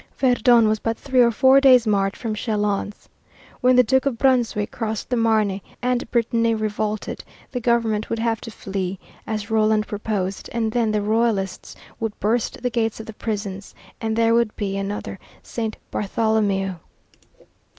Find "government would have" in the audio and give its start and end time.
7.59-8.41